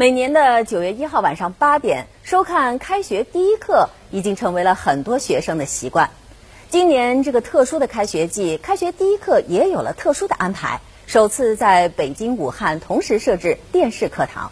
[0.00, 6.08] 每年的九月一号晚上八点，收看开学第一课已经成为了很多学生的习惯。
[6.70, 14.50] 今年这个特殊的开学季，开学第一课也有了特殊的安排，首次在北京、武汉同时设置电视课堂。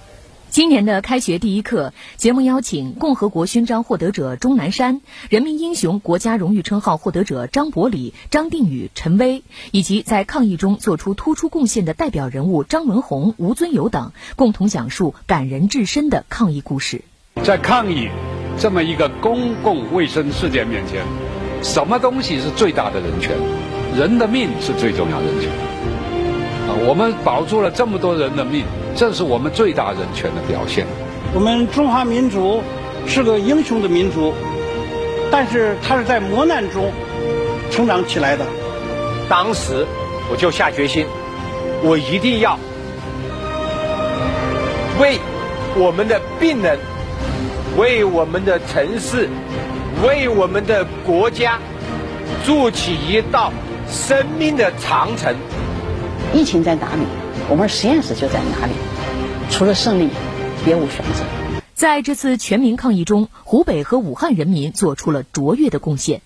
[0.50, 9.42] 今年的开学第一课节目邀请共和国勋章获得者钟南山、人民英雄国家荣誉称号获得者张伯礼、张定宇、陈薇，
[9.72, 17.02] 以及在抗疫中做出突出贡献的代表人物张文宏、吴尊友等，共同讲述感人至深的抗疫故事。
[17.44, 18.08] 在抗疫
[18.58, 21.04] 这么一个公共卫生事件面前，
[21.62, 23.36] 什么东西是最大的人权？
[23.94, 25.50] 人的命是最重要的人权。
[26.68, 28.64] 啊，我们保住了这么多人的命。
[28.98, 30.84] 这是我们最大人权的表现。
[31.32, 32.60] 我们中华民族
[33.06, 34.34] 是个英雄的民族，
[35.30, 36.90] 但是它是在磨难中
[37.70, 38.44] 成长起来的。
[39.28, 39.86] 当时
[40.28, 41.06] 我就下决心，
[41.80, 42.58] 我一定要
[45.00, 45.20] 为
[45.76, 46.76] 我们的病人、
[47.76, 49.28] 为我们的城市、
[50.04, 51.56] 为我们的国家
[52.44, 53.52] 筑起一道
[53.88, 55.32] 生命的长城。
[56.34, 57.02] 疫情在哪里？
[57.48, 58.72] 我们实验室就在哪里，
[59.50, 60.10] 除了胜利，
[60.62, 61.24] 别无选择。
[61.74, 66.20] 在这次全民抗疫中，湖北和武汉人民做出了卓越的贡献。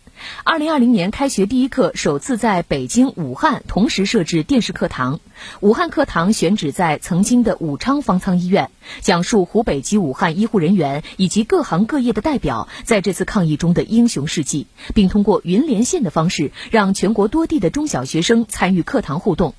[0.44, 5.18] 二零二零年开学第一课首次在北京、武汉同时设置电视课堂。
[5.60, 19.50] 武汉课堂选址在曾经的武昌方舱医院，讲述湖北及武汉医护人员以及各行各业的代表在这次抗疫中的英雄事迹，并通过云连线的方式，让全国多地的中小学生参与课堂互动。